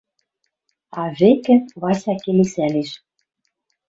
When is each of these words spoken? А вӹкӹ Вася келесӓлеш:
А 1.01 1.03
вӹкӹ 1.17 1.55
Вася 1.81 2.13
келесӓлеш: 2.23 2.91